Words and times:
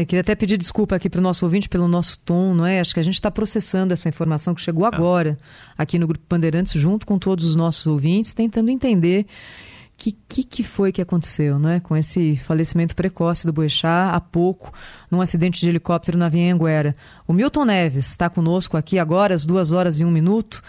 Eu 0.00 0.06
queria 0.06 0.20
até 0.20 0.34
pedir 0.34 0.56
desculpa 0.56 0.96
aqui 0.96 1.08
para 1.08 1.18
o 1.18 1.22
nosso 1.22 1.44
ouvinte 1.44 1.68
pelo 1.68 1.88
nosso 1.88 2.18
tom, 2.18 2.54
não 2.54 2.64
é? 2.64 2.80
Acho 2.80 2.94
que 2.94 3.00
a 3.00 3.02
gente 3.02 3.14
está 3.14 3.30
processando 3.30 3.92
essa 3.92 4.08
informação 4.08 4.54
que 4.54 4.60
chegou 4.60 4.84
agora 4.84 5.38
aqui 5.76 5.98
no 5.98 6.06
Grupo 6.06 6.24
Bandeirantes, 6.28 6.72
junto 6.80 7.06
com 7.06 7.18
todos 7.18 7.44
os 7.44 7.56
nossos 7.56 7.86
ouvintes, 7.86 8.32
tentando 8.32 8.70
entender 8.70 9.26
que, 9.98 10.12
que, 10.12 10.44
que 10.44 10.62
foi 10.62 10.92
que 10.92 11.02
aconteceu, 11.02 11.58
não 11.58 11.68
é? 11.68 11.80
Com 11.80 11.96
esse 11.96 12.36
falecimento 12.36 12.94
precoce 12.94 13.44
do 13.44 13.52
Boechat 13.52 14.14
há 14.14 14.20
pouco, 14.20 14.72
num 15.10 15.20
acidente 15.20 15.60
de 15.60 15.68
helicóptero 15.68 16.16
na 16.16 16.28
Vinha 16.28 16.56
O 17.26 17.32
Milton 17.32 17.64
Neves 17.64 18.06
está 18.06 18.30
conosco 18.30 18.76
aqui 18.76 18.96
agora, 18.96 19.34
às 19.34 19.44
duas 19.44 19.72
horas 19.72 19.98
e 19.98 20.04
um 20.04 20.10
minuto. 20.10 20.62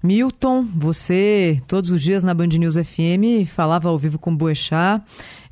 Milton, 0.00 0.62
você 0.62 1.60
todos 1.66 1.90
os 1.90 2.00
dias 2.00 2.22
na 2.22 2.32
Band 2.32 2.46
News 2.46 2.76
FM 2.76 3.48
falava 3.48 3.88
ao 3.88 3.98
vivo 3.98 4.16
com 4.16 4.30
o 4.30 4.36
Boechat, 4.36 5.02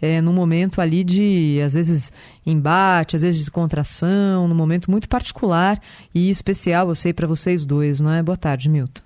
é, 0.00 0.20
num 0.20 0.32
momento 0.32 0.80
ali 0.80 1.02
de, 1.02 1.61
às 1.64 1.74
vezes, 1.74 2.12
embate, 2.46 3.16
às 3.16 3.22
vezes 3.22 3.45
de 3.45 3.50
contração, 3.50 4.46
num 4.46 4.54
momento 4.54 4.88
muito 4.88 5.09
particular 5.09 5.80
e 6.15 6.30
especial, 6.30 6.88
eu 6.88 6.95
sei, 6.95 7.12
para 7.12 7.27
vocês 7.27 7.66
dois, 7.66 7.98
não 7.98 8.12
é? 8.12 8.23
Boa 8.23 8.37
tarde, 8.37 8.68
Milton. 8.68 9.02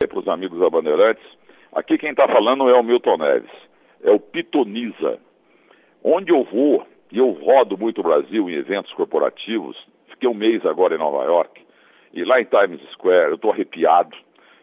Para 0.00 0.18
os 0.18 0.26
amigos 0.26 0.58
da 0.58 0.68
Bandeirantes, 0.68 1.22
Aqui 1.74 1.96
quem 1.96 2.10
está 2.10 2.28
falando 2.28 2.68
é 2.68 2.78
o 2.78 2.82
Milton 2.82 3.16
Neves, 3.16 3.50
é 4.02 4.10
o 4.10 4.20
Pitoniza. 4.20 5.18
Onde 6.04 6.30
eu 6.30 6.44
vou, 6.44 6.86
e 7.10 7.16
eu 7.16 7.30
rodo 7.30 7.78
muito 7.78 8.00
o 8.00 8.04
Brasil 8.04 8.50
em 8.50 8.54
eventos 8.54 8.92
corporativos, 8.92 9.76
fiquei 10.08 10.28
um 10.28 10.34
mês 10.34 10.66
agora 10.66 10.94
em 10.94 10.98
Nova 10.98 11.24
York, 11.24 11.62
e 12.12 12.24
lá 12.24 12.38
em 12.38 12.44
Times 12.44 12.82
Square, 12.92 13.30
eu 13.30 13.36
estou 13.36 13.52
arrepiado. 13.52 14.14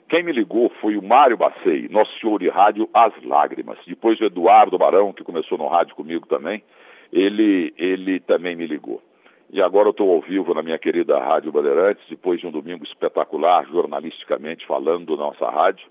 Quem 0.07 0.21
me 0.21 0.31
ligou 0.31 0.69
foi 0.81 0.97
o 0.97 1.01
Mário 1.01 1.35
Bacei, 1.35 1.87
nosso 1.89 2.11
senhor 2.19 2.39
de 2.39 2.47
rádio 2.47 2.87
As 2.93 3.13
Lágrimas. 3.23 3.79
Depois 3.87 4.19
o 4.19 4.25
Eduardo 4.25 4.77
Barão, 4.77 5.11
que 5.11 5.23
começou 5.23 5.57
no 5.57 5.67
rádio 5.67 5.95
comigo 5.95 6.27
também, 6.27 6.63
ele, 7.11 7.73
ele 7.75 8.19
também 8.19 8.55
me 8.55 8.67
ligou. 8.67 9.01
E 9.51 9.59
agora 9.63 9.87
eu 9.87 9.91
estou 9.91 10.11
ao 10.11 10.21
vivo 10.21 10.53
na 10.53 10.61
minha 10.61 10.77
querida 10.77 11.17
Rádio 11.17 11.51
Bandeirantes, 11.51 12.03
depois 12.07 12.39
de 12.39 12.45
um 12.45 12.51
domingo 12.51 12.83
espetacular, 12.83 13.65
jornalisticamente 13.65 14.65
falando 14.67 15.17
nossa 15.17 15.49
rádio. 15.49 15.87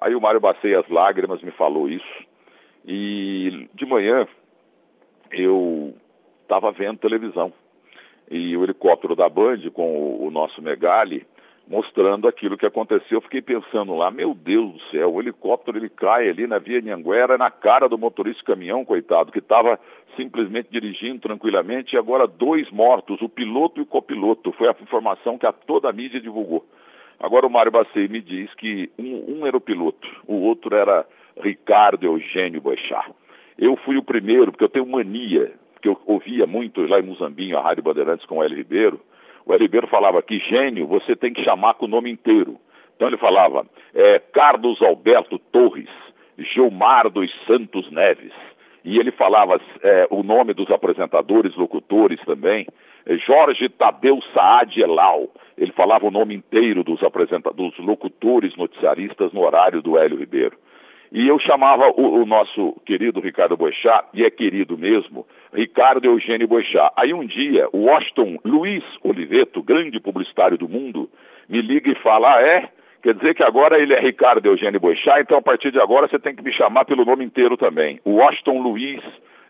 Aí 0.00 0.14
o 0.14 0.20
Mário 0.20 0.40
Bacei 0.40 0.74
as 0.74 0.88
lágrimas 0.88 1.42
me 1.42 1.50
falou 1.52 1.88
isso. 1.88 2.24
E 2.84 3.68
de 3.74 3.86
manhã 3.86 4.26
eu 5.30 5.94
estava 6.42 6.72
vendo 6.72 6.98
televisão. 6.98 7.52
E 8.30 8.56
o 8.56 8.64
helicóptero 8.64 9.14
da 9.14 9.28
Band 9.28 9.70
com 9.72 9.96
o, 9.96 10.26
o 10.26 10.30
nosso 10.30 10.60
Megali 10.60 11.26
mostrando 11.66 12.28
aquilo 12.28 12.58
que 12.58 12.66
aconteceu. 12.66 13.18
Eu 13.18 13.20
fiquei 13.22 13.40
pensando 13.40 13.94
lá, 13.94 14.10
meu 14.10 14.34
Deus 14.34 14.72
do 14.72 14.80
céu, 14.90 15.12
o 15.12 15.20
helicóptero 15.20 15.78
ele 15.78 15.88
cai 15.88 16.28
ali 16.28 16.46
na 16.46 16.58
Via 16.58 16.80
Nhanguera 16.80 17.38
na 17.38 17.50
cara 17.50 17.88
do 17.88 17.98
motorista 17.98 18.42
caminhão, 18.44 18.84
coitado, 18.84 19.32
que 19.32 19.38
estava 19.38 19.78
simplesmente 20.16 20.68
dirigindo 20.70 21.20
tranquilamente 21.20 21.94
e 21.94 21.98
agora 21.98 22.26
dois 22.26 22.70
mortos, 22.70 23.20
o 23.22 23.28
piloto 23.28 23.80
e 23.80 23.82
o 23.82 23.86
copiloto. 23.86 24.52
Foi 24.52 24.68
a 24.68 24.76
informação 24.80 25.38
que 25.38 25.46
a 25.46 25.52
toda 25.52 25.88
a 25.88 25.92
mídia 25.92 26.20
divulgou. 26.20 26.64
Agora 27.22 27.46
o 27.46 27.50
Mário 27.50 27.70
Bacei 27.70 28.08
me 28.08 28.20
diz 28.20 28.52
que 28.54 28.90
um, 28.98 29.38
um 29.38 29.46
era 29.46 29.56
o 29.56 29.60
piloto, 29.60 30.08
o 30.26 30.34
outro 30.42 30.74
era 30.74 31.06
Ricardo 31.40 32.04
Eugênio 32.04 32.60
Boechat. 32.60 33.12
Eu 33.56 33.76
fui 33.76 33.96
o 33.96 34.02
primeiro, 34.02 34.50
porque 34.50 34.64
eu 34.64 34.68
tenho 34.68 34.84
mania, 34.84 35.52
porque 35.72 35.88
eu 35.88 35.96
ouvia 36.04 36.48
muito 36.48 36.84
lá 36.84 36.98
em 36.98 37.04
Muzambinho, 37.04 37.56
a 37.56 37.62
Rádio 37.62 37.84
Bandeirantes 37.84 38.26
com 38.26 38.38
o 38.38 38.42
Hélio 38.42 38.56
Ribeiro. 38.56 39.00
O 39.46 39.52
Hélio 39.52 39.66
Ribeiro 39.66 39.86
falava 39.86 40.20
que 40.20 40.40
gênio 40.40 40.84
você 40.88 41.14
tem 41.14 41.32
que 41.32 41.44
chamar 41.44 41.74
com 41.74 41.84
o 41.84 41.88
nome 41.88 42.10
inteiro. 42.10 42.56
Então 42.96 43.06
ele 43.06 43.16
falava 43.16 43.66
é, 43.94 44.18
Carlos 44.32 44.82
Alberto 44.82 45.38
Torres, 45.38 45.90
Gilmar 46.36 47.08
dos 47.08 47.30
Santos 47.46 47.88
Neves. 47.92 48.32
E 48.84 48.98
ele 48.98 49.12
falava 49.12 49.60
é, 49.82 50.06
o 50.10 50.22
nome 50.22 50.54
dos 50.54 50.70
apresentadores, 50.70 51.54
locutores 51.56 52.20
também. 52.24 52.66
É, 53.06 53.16
Jorge 53.18 53.68
Tadeu 53.68 54.20
Saad 54.34 54.80
Elal. 54.80 55.28
Ele 55.56 55.72
falava 55.72 56.06
o 56.06 56.10
nome 56.10 56.34
inteiro 56.34 56.82
dos 56.82 57.00
dos 57.54 57.78
locutores 57.78 58.56
noticiaristas 58.56 59.32
no 59.32 59.42
horário 59.42 59.82
do 59.82 59.98
Hélio 59.98 60.18
Ribeiro. 60.18 60.56
E 61.12 61.28
eu 61.28 61.38
chamava 61.38 61.90
o, 61.90 62.22
o, 62.22 62.26
nosso 62.26 62.74
querido 62.86 63.20
Ricardo 63.20 63.54
Boechat, 63.54 64.06
e 64.14 64.24
é 64.24 64.30
querido 64.30 64.78
mesmo, 64.78 65.26
Ricardo 65.52 66.06
Eugênio 66.06 66.48
Boechat. 66.48 66.90
Aí 66.96 67.12
um 67.12 67.26
dia, 67.26 67.68
o 67.70 67.84
Washington 67.84 68.38
Luiz 68.42 68.82
Oliveto, 69.04 69.62
grande 69.62 70.00
publicitário 70.00 70.56
do 70.56 70.66
mundo, 70.66 71.10
me 71.50 71.60
liga 71.60 71.90
e 71.90 72.02
fala, 72.02 72.36
ah, 72.36 72.40
é? 72.40 72.68
Quer 73.02 73.14
dizer 73.14 73.34
que 73.34 73.42
agora 73.42 73.78
ele 73.80 73.92
é 73.92 74.00
Ricardo 74.00 74.46
Eugênio 74.46 74.78
Boechat, 74.78 75.20
então 75.20 75.38
a 75.38 75.42
partir 75.42 75.72
de 75.72 75.80
agora 75.80 76.06
você 76.06 76.18
tem 76.18 76.34
que 76.34 76.42
me 76.42 76.52
chamar 76.52 76.84
pelo 76.84 77.04
nome 77.04 77.24
inteiro 77.24 77.56
também. 77.56 78.00
Washington 78.06 78.62
Luiz 78.62 79.02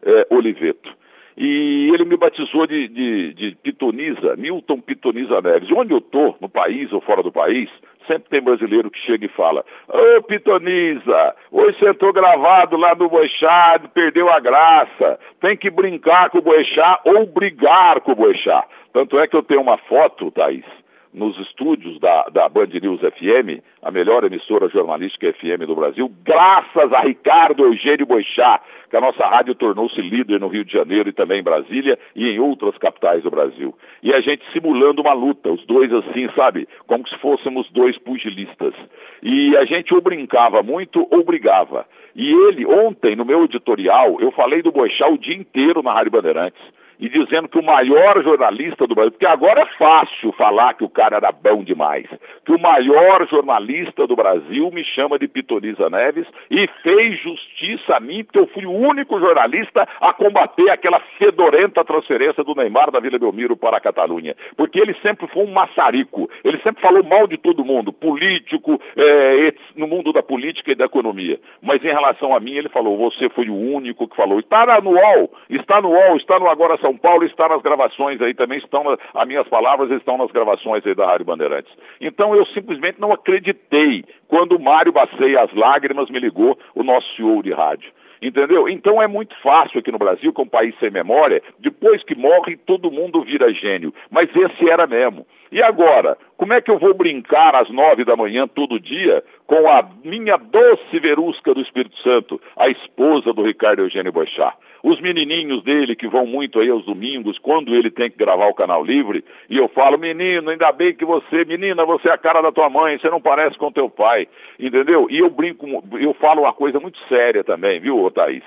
eh, 0.03 0.27
Oliveto. 0.31 0.91
E 1.37 1.91
ele 1.93 2.05
me 2.05 2.17
batizou 2.17 2.67
de, 2.67 2.89
de, 2.89 3.35
de 3.35 3.57
Pitoniza, 3.63 4.37
Milton 4.37 4.81
Pitoniza 4.81 5.41
Neves. 5.41 5.71
Onde 5.71 5.93
eu 5.93 5.99
estou, 5.99 6.37
no 6.41 6.49
país 6.49 6.93
ou 6.93 7.01
fora 7.01 7.23
do 7.23 7.33
país, 7.33 7.71
sempre 8.07 8.29
tem 8.29 8.43
brasileiro 8.43 8.91
que 8.91 8.99
chega 9.01 9.27
e 9.27 9.31
fala: 9.31 9.65
Ô 9.89 10.23
Pitoniza, 10.23 11.35
hoje 11.51 11.79
você 11.79 11.91
entrou 11.91 12.13
gravado 12.13 12.77
lá 12.77 12.95
no 12.95 13.09
Boechat, 13.09 13.89
perdeu 13.95 14.31
a 14.31 14.41
graça. 14.41 15.19
Tem 15.41 15.57
que 15.57 15.71
brincar 15.71 16.31
com 16.31 16.39
o 16.39 16.43
Boechat 16.43 17.01
ou 17.05 17.27
brigar 17.27 18.01
com 18.01 18.13
o 18.13 18.17
Boechat. 18.17 18.67
Tanto 18.93 19.19
é 19.19 19.27
que 19.27 19.37
eu 19.37 19.43
tenho 19.43 19.63
uma 19.63 19.79
foto, 19.79 20.31
Thaís, 20.31 20.65
nos 21.13 21.39
estúdios 21.41 21.99
da, 22.01 22.25
da 22.33 22.49
Band 22.49 22.69
News 22.81 23.01
FM, 23.01 23.63
a 23.83 23.91
melhor 23.91 24.25
emissora 24.25 24.69
jornalística 24.69 25.33
FM 25.33 25.67
do 25.67 25.75
Brasil, 25.75 26.11
graças 26.25 26.93
a 26.93 27.01
Ricardo 27.01 27.65
Eugênio 27.65 28.07
Boixá, 28.07 28.61
que 28.89 28.97
a 28.97 29.01
nossa 29.01 29.27
rádio 29.27 29.55
tornou-se 29.55 30.01
líder 30.01 30.41
no 30.41 30.49
Rio 30.49 30.65
de 30.65 30.73
Janeiro 30.73 31.09
e 31.09 31.13
também 31.13 31.41
em 31.41 31.43
Brasília 31.45 31.99
e 32.17 32.29
em 32.29 32.39
outras 32.39 32.77
capitais 32.79 33.23
do 33.23 33.31
Brasil. 33.31 33.75
E 34.03 34.13
a 34.13 34.21
gente 34.21 34.43
simulando 34.53 35.03
uma 35.03 35.13
luta, 35.13 35.51
os 35.51 35.65
dois 35.67 35.93
assim, 35.93 36.29
sabe, 36.35 36.67
como 36.87 37.07
se 37.07 37.17
fôssemos 37.19 37.71
dois 37.71 37.99
pugilistas. 37.99 38.75
E 39.23 39.57
a 39.57 39.65
gente 39.65 39.95
ou 39.95 40.01
brincava 40.01 40.63
muito 40.63 41.07
ou 41.11 41.25
brigava. 41.25 41.87
E 42.15 42.31
ele, 42.31 42.67
ontem, 42.67 43.17
no 43.17 43.25
meu 43.25 43.45
editorial, 43.45 44.19
eu 44.21 44.31
falei 44.33 44.63
do 44.63 44.73
Boixá 44.73 45.09
o 45.09 45.19
dia 45.19 45.37
inteiro 45.37 45.83
na 45.83 45.93
Rádio 45.93 46.13
Bandeirantes 46.13 46.63
e 46.99 47.09
dizendo 47.09 47.49
que 47.49 47.59
o 47.59 47.63
maior 47.63 48.23
jornalista 48.23 48.87
do 48.87 48.95
Brasil, 48.95 49.13
porque 49.13 49.27
agora 49.27 49.63
é 49.63 49.67
fácil 49.77 50.33
falar 50.33 50.75
que 50.75 50.85
o 50.85 50.89
cara 50.89 51.17
era 51.17 51.33
bom 51.33 51.65
demais, 51.65 52.07
que 52.45 52.53
o 52.53 52.59
maior 52.59 53.27
jornalista 53.29 54.07
do 54.07 54.15
Brasil 54.15 54.71
me 54.71 54.85
chama 54.85 55.19
de 55.19 55.27
Pitoniza 55.27 55.91
Neves 55.91 56.27
e 56.51 56.69
fez 56.83 57.21
justiça 57.21 57.97
a 57.97 58.01
mim, 58.01 58.25
porque 58.25 58.39
eu 58.39 58.47
fui 58.47 58.67
o 58.67 58.73
único 58.73 59.19
jornalista 59.19 59.89
a 60.01 60.13
combater 60.13 60.71
aquela 60.71 61.01
fedorenta 61.19 61.85
transferência 61.85 62.45
do 62.45 62.55
Neymar 62.55 62.91
da 62.91 63.01
Vila 63.01 63.19
Belmiro 63.19 63.57
para 63.57 63.79
a 63.79 63.81
Catalunha, 63.81 64.37
porque 64.57 64.79
ele 64.79 64.95
sempre 65.03 65.27
foi 65.27 65.45
um 65.45 65.53
maçarico, 65.53 66.31
ele 66.45 66.59
sempre 66.59 66.81
falou 66.83 67.03
mal 67.03 67.27
de 67.27 67.37
todo 67.37 67.65
mundo, 67.65 67.93
político, 67.93 68.81
é, 68.97 69.55
no 69.75 69.87
mundo 69.87 70.13
da 70.13 70.23
política 70.23 70.71
e 70.71 70.77
da 70.77 70.85
economia, 70.85 71.39
mas 71.61 71.85
em 71.85 71.89
relação 71.89 72.35
a 72.35 72.41
mim 72.41 72.55
ele 72.55 72.69
falou, 72.69 72.97
você 72.97 73.29
foi 73.31 73.49
o 73.49 73.57
único 73.57 74.07
que 74.07 74.17
falou, 74.17 74.39
está 74.39 74.81
no 74.81 74.91
UOL, 74.91 75.31
está 75.51 75.81
no 75.81 75.89
UOL, 75.89 76.17
está 76.17 76.39
no 76.39 76.53
Agora 76.53 76.77
São 76.83 76.97
Paulo 76.99 77.25
está 77.25 77.49
nas 77.49 77.63
gravações 77.63 78.21
aí 78.21 78.35
também, 78.35 78.59
estão 78.59 78.85
as 79.15 79.29
minhas 79.29 79.49
palavras 79.49 79.91
estão 79.91 80.19
nas 80.19 80.31
gravações 80.31 80.85
aí 80.85 80.95
da 80.95 81.07
Rádio 81.07 81.25
Bandeirantes. 81.25 81.73
Então 82.01 82.35
eu 82.35 82.45
simplesmente 82.47 83.01
não 83.01 83.13
acreditei 83.13 84.05
quando 84.29 84.57
o 84.57 84.61
Mário 84.61 84.93
Bacei 84.93 85.37
as 85.39 85.53
lágrimas 85.55 86.11
me 86.11 86.19
ligou, 86.19 86.59
o 86.75 86.83
nosso 86.83 87.07
senhor 87.17 87.43
de 87.43 87.53
rádio. 87.53 87.91
Entendeu? 88.21 88.69
Então 88.69 89.03
é 89.03 89.09
muito 89.09 89.35
fácil 89.43 89.81
aqui 89.81 89.91
no 89.91 89.99
Brasil, 89.99 90.33
que 90.33 90.41
é 90.41 90.45
um 90.45 90.49
país 90.49 90.79
sem 90.79 90.91
memória, 90.91 91.43
depois 91.59 92.05
que 92.05 92.15
morre, 92.15 92.57
todo 92.57 92.91
mundo 92.91 93.23
vira 93.23 93.53
gênio. 93.53 93.93
Mas 94.11 94.29
esse 94.35 94.69
era 94.69 94.87
mesmo. 94.87 95.27
E 95.53 95.63
agora, 95.63 96.17
como 96.37 96.55
é 96.55 96.61
que 96.61 96.71
eu 96.71 96.79
vou 96.79 96.95
brincar 96.95 97.55
às 97.55 97.71
nove 97.71 98.05
da 98.05 98.17
manhã 98.17 98.49
todo 98.49 98.81
dia 98.81 99.23
com 99.47 99.69
a 99.69 99.87
minha 100.03 100.37
doce 100.39 100.99
verusca 100.99 101.53
do 101.55 101.61
Espírito 101.61 101.97
Santo, 101.99 102.41
a 102.57 102.69
esposa 102.71 103.33
do 103.33 103.43
Ricardo 103.43 103.83
Eugênio 103.83 104.11
Boechat? 104.11 104.57
os 104.83 105.01
menininhos 105.01 105.63
dele 105.63 105.95
que 105.95 106.09
vão 106.09 106.27
muito 106.27 106.59
aí 106.59 106.69
aos 106.69 106.85
domingos, 106.85 107.39
quando 107.39 107.75
ele 107.75 107.91
tem 107.91 108.11
que 108.11 108.19
gravar 108.19 108.49
o 108.49 108.55
canal 108.55 108.85
livre, 108.85 109.25
e 109.49 109.57
eu 109.57 109.69
falo, 109.69 109.97
menino, 109.97 110.51
ainda 110.51 110.73
bem 110.73 110.95
que 110.95 111.05
você, 111.05 111.45
menina, 111.45 111.85
você 111.85 112.09
é 112.09 112.13
a 112.13 112.19
cara 112.19 112.43
da 112.43 112.51
tua 112.51 112.69
mãe, 112.69 112.99
você 112.99 113.09
não 113.09 113.21
parece 113.21 113.57
com 113.57 113.71
teu 113.71 113.89
pai, 113.89 114.27
entendeu? 114.59 115.07
E 115.09 115.19
eu 115.19 115.31
brinco, 115.31 115.67
eu 116.01 116.13
falo 116.15 116.43
uma 116.43 116.53
coisa 116.53 116.81
muito 116.81 116.99
séria 117.09 117.45
também, 117.45 117.79
viu, 117.79 118.11
Thaís? 118.11 118.43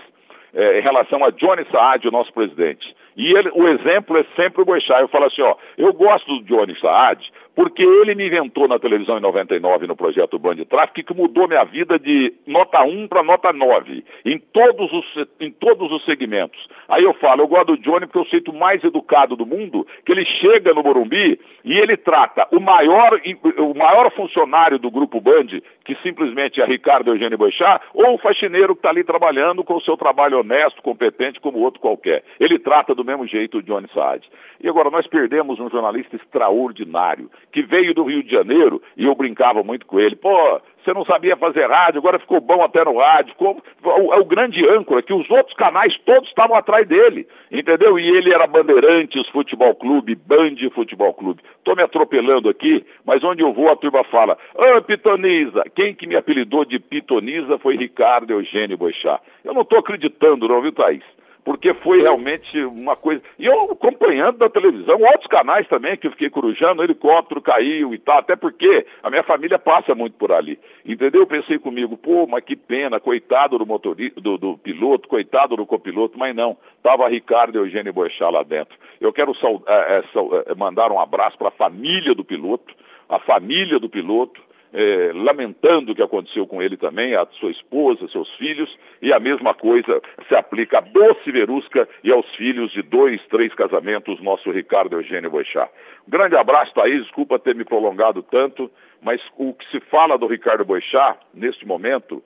É, 0.54 0.80
em 0.80 0.82
relação 0.82 1.24
a 1.24 1.32
Johnny 1.32 1.66
Saad, 1.72 2.08
o 2.08 2.12
nosso 2.12 2.34
presidente. 2.34 2.96
E 3.16 3.38
ele, 3.38 3.50
o 3.54 3.68
exemplo 3.68 4.18
é 4.18 4.26
sempre 4.36 4.62
o 4.62 4.66
Boechat. 4.66 5.02
Eu 5.02 5.08
falo 5.08 5.26
assim, 5.26 5.42
ó, 5.42 5.56
eu 5.78 5.94
gosto 5.94 6.28
do 6.28 6.44
Johnny 6.44 6.78
Saad 6.80 7.22
porque 7.56 7.82
ele 7.82 8.14
me 8.16 8.28
inventou 8.28 8.68
na 8.68 8.78
televisão 8.78 9.18
em 9.18 9.22
99 9.22 9.88
no 9.88 9.96
projeto 9.96 10.38
Band 10.38 10.58
Tráfico 10.70 11.02
que 11.02 11.14
mudou 11.14 11.48
minha 11.48 11.64
vida 11.64 11.98
de 11.98 12.34
nota 12.46 12.84
1 12.84 13.08
para 13.08 13.24
nota 13.24 13.54
9, 13.54 14.04
em 14.26 14.38
todos, 14.38 14.92
os, 14.92 15.28
em 15.40 15.52
todos 15.52 15.90
os 15.92 16.04
segmentos. 16.04 16.60
Aí 16.90 17.04
eu 17.04 17.14
falo, 17.14 17.44
eu 17.44 17.48
gosto 17.48 17.76
do 17.76 17.78
Johnny 17.78 18.06
porque 18.06 18.20
eu 18.20 18.26
sinto 18.26 18.54
mais 18.54 18.84
educado 18.84 19.36
do 19.36 19.46
mundo, 19.46 19.88
que 20.06 20.12
ele 20.12 20.26
chega 20.26 20.74
no 20.74 20.84
Morumbi 20.84 21.40
e 21.64 21.78
ele 21.78 21.96
trata 21.96 22.48
o 22.52 22.60
maior, 22.60 23.20
o 23.58 23.74
maior 23.74 24.12
funcionário 24.12 24.78
do 24.78 24.92
Grupo 24.92 25.22
Band, 25.22 25.48
que 25.86 25.96
simplesmente 26.04 26.62
é 26.62 26.66
Ricardo 26.66 27.12
Eugênio 27.12 27.38
Boixá, 27.38 27.80
ou 27.94 28.16
o 28.16 28.18
faxineiro 28.18 28.76
que 28.76 28.80
está 28.80 28.90
ali 28.90 29.04
trabalhando 29.04 29.64
com 29.64 29.76
o 29.76 29.82
seu 29.82 29.96
trabalho 29.96 30.40
honesto, 30.40 30.82
competente, 30.82 31.40
como 31.40 31.60
outro 31.60 31.80
qualquer. 31.80 32.24
Ele 32.40 32.60
trata 32.60 32.94
do 32.94 33.05
mesmo 33.06 33.28
jeito 33.28 33.58
o 33.58 33.64
Johnny 33.64 33.88
Saad. 33.94 34.28
E 34.62 34.68
agora, 34.68 34.90
nós 34.90 35.08
perdemos 35.08 35.60
um 35.60 35.70
jornalista 35.70 36.16
extraordinário, 36.16 37.30
que 37.52 37.62
veio 37.62 37.94
do 37.94 38.04
Rio 38.04 38.24
de 38.24 38.32
Janeiro, 38.32 38.82
e 38.98 39.06
eu 39.06 39.16
brincava 39.16 39.64
muito 39.64 39.86
com 39.86 40.00
ele, 40.00 40.16
pô, 40.16 40.60
você 40.86 40.94
não 40.94 41.04
sabia 41.04 41.36
fazer 41.36 41.68
rádio, 41.68 41.98
agora 41.98 42.20
ficou 42.20 42.40
bom 42.40 42.64
até 42.64 42.84
no 42.86 43.00
rádio. 43.00 43.34
Como, 43.36 43.62
é 43.84 44.20
o 44.20 44.26
grande 44.26 44.64
âncora, 44.70 45.02
que 45.02 45.14
os 45.14 45.28
outros 45.32 45.56
canais 45.56 45.98
todos 46.06 46.30
estavam 46.30 46.56
atrás 46.56 46.88
dele, 46.88 47.28
entendeu? 47.52 47.98
E 47.98 48.08
ele 48.08 48.32
era 48.32 48.46
Bandeirantes 48.46 49.28
Futebol 49.30 49.74
Clube, 49.74 50.14
Band 50.14 50.56
Futebol 50.76 51.14
Clube. 51.16 51.42
Estou 51.58 51.76
me 51.76 51.82
atropelando 51.82 52.50
aqui, 52.50 52.86
mas 53.04 53.24
onde 53.24 53.42
eu 53.42 53.52
vou 53.52 53.72
a 53.72 53.76
turma 53.76 54.04
fala, 54.04 54.38
ah, 54.56 54.82
Pitoniza. 54.82 55.64
Quem 55.76 55.96
que 55.96 56.06
me 56.06 56.16
apelidou 56.16 56.64
de 56.64 56.78
Pitoniza 56.78 57.58
foi 57.58 57.76
Ricardo 57.78 58.32
Eugênio 58.32 58.78
Boixá. 58.78 59.20
Eu 59.44 59.56
não 59.56 59.64
estou 59.64 59.80
acreditando, 59.80 60.48
não, 60.48 60.62
viu, 60.62 60.72
Thaís? 60.72 61.04
Porque 61.46 61.76
foi 61.76 62.02
realmente 62.02 62.60
uma 62.66 62.96
coisa. 62.96 63.22
E 63.38 63.46
eu 63.46 63.72
acompanhando 63.72 64.40
da 64.40 64.50
televisão, 64.50 65.00
outros 65.00 65.28
canais 65.28 65.68
também, 65.68 65.96
que 65.96 66.08
eu 66.08 66.12
fiquei 66.12 66.28
corujando, 66.28 66.84
helicóptero 66.84 67.40
caiu 67.40 67.94
e 67.94 68.00
tal, 68.00 68.18
até 68.18 68.36
porque 68.36 68.86
a 69.04 69.12
minha 69.12 69.22
família 69.22 69.60
passa 69.60 69.94
muito 69.94 70.18
por 70.18 70.32
ali. 70.32 70.58
Entendeu? 70.84 71.22
Eu 71.22 71.28
pensei 71.28 71.60
comigo, 71.60 71.96
pô, 71.96 72.26
mas 72.26 72.44
que 72.44 72.56
pena, 72.56 73.00
coitado 73.00 73.60
do 73.60 73.66
motorista, 73.66 74.20
do, 74.20 74.40
do 74.40 74.58
piloto, 74.58 75.08
coitado 75.08 75.56
do 75.56 75.68
copiloto, 75.68 76.18
mas 76.18 76.36
não, 76.36 76.58
estava 76.78 77.08
Ricardo 77.08 77.56
e 77.56 77.62
Eugênio 77.62 77.94
Boechat 77.94 78.32
lá 78.32 78.42
dentro. 78.42 78.76
Eu 79.00 79.14
quero 79.14 79.32
é, 79.68 79.98
é, 79.98 80.52
é, 80.52 80.56
mandar 80.56 80.92
um 80.92 81.00
abraço 81.00 81.38
para 81.38 81.50
a 81.50 81.52
família 81.52 82.16
do 82.16 82.26
piloto, 82.26 82.74
a 83.08 83.20
família 83.20 83.80
do 83.80 83.88
piloto, 83.88 84.42
é, 84.76 85.12
lamentando 85.14 85.94
o 85.94 85.96
que 85.96 86.04
aconteceu 86.04 86.46
com 86.46 86.62
ele 86.62 86.76
também, 86.76 87.16
a 87.16 87.26
sua 87.40 87.50
esposa, 87.50 88.10
seus 88.10 88.30
filhos, 88.36 88.70
e 89.02 89.14
a 89.14 89.20
mesma 89.20 89.54
coisa 89.54 90.02
se 90.28 90.36
aplica 90.36 90.80
a 90.80 90.82
Doce 90.82 91.32
Verusca 91.32 91.88
e 92.04 92.12
aos 92.12 92.30
filhos 92.36 92.72
de 92.74 92.82
dois, 92.82 93.22
três 93.28 93.54
casamentos, 93.56 94.22
nosso 94.22 94.52
Ricardo 94.52 94.98
Eugênio 94.98 95.32
Boixá. 95.32 95.70
Grande 96.06 96.36
abraço, 96.36 96.74
Thaís, 96.74 97.04
desculpa 97.04 97.40
ter 97.40 97.56
me 97.56 97.64
prolongado 97.64 98.22
tanto, 98.22 98.70
mas 99.02 99.22
o 99.38 99.54
que 99.54 99.66
se 99.72 99.80
fala 99.90 100.18
do 100.18 100.28
Ricardo 100.28 100.66
Boixá, 100.66 101.16
neste 101.34 101.66
momento, 101.66 102.22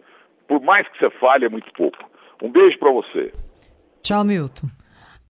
por 0.48 0.60
mais 0.60 0.88
que 0.88 0.98
você 0.98 1.12
fale, 1.12 1.46
é 1.46 1.50
muito 1.50 1.72
pouco. 1.74 1.98
Um 2.42 2.50
beijo 2.50 2.80
para 2.80 2.92
você. 2.92 3.32
Tchau, 4.02 4.24
Milton. 4.24 4.79